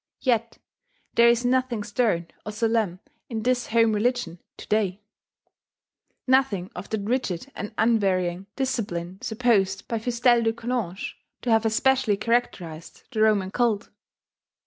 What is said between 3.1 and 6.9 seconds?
in this home religion to day, nothing of